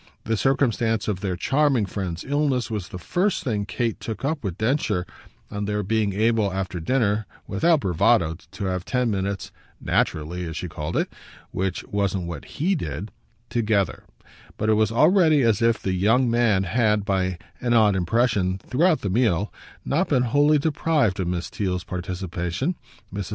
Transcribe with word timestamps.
This 0.23 0.41
circumstance 0.41 1.07
of 1.07 1.19
their 1.19 1.35
charming 1.35 1.85
friend's 1.85 2.23
illness 2.23 2.71
was 2.71 2.87
the 2.89 2.97
first 2.97 3.43
thing 3.43 3.67
Kate 3.67 3.99
took 3.99 4.25
up 4.25 4.43
with 4.43 4.57
Densher 4.57 5.05
on 5.51 5.65
their 5.65 5.83
being 5.83 6.11
able 6.13 6.51
after 6.51 6.79
dinner, 6.79 7.27
without 7.45 7.81
bravado, 7.81 8.35
to 8.53 8.65
have 8.65 8.83
ten 8.83 9.11
minutes 9.11 9.51
"naturally," 9.79 10.43
as 10.47 10.57
she 10.57 10.67
called 10.67 10.97
it 10.97 11.13
which 11.51 11.83
wasn't 11.83 12.25
what 12.25 12.45
HE 12.45 12.73
did 12.73 13.11
together; 13.51 14.03
but 14.57 14.69
it 14.69 14.73
was 14.73 14.91
already 14.91 15.43
as 15.43 15.61
if 15.61 15.79
the 15.79 15.93
young 15.93 16.27
man 16.31 16.63
had, 16.63 17.05
by 17.05 17.37
an 17.59 17.75
odd 17.75 17.95
impression, 17.95 18.57
throughout 18.57 19.01
the 19.01 19.09
meal, 19.11 19.53
not 19.85 20.09
been 20.09 20.23
wholly 20.23 20.57
deprived 20.57 21.19
of 21.19 21.27
Miss 21.27 21.47
Theale's 21.51 21.83
participation. 21.83 22.73
Mrs. 23.13 23.29